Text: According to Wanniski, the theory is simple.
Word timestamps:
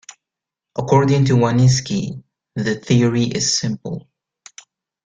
According 0.75 1.25
to 1.25 1.33
Wanniski, 1.35 2.23
the 2.55 2.73
theory 2.73 3.25
is 3.25 3.55
simple. 3.55 4.09